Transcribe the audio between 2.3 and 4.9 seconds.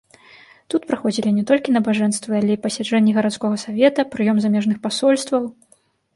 але і пасяджэнні гарадскога савета, прыём замежных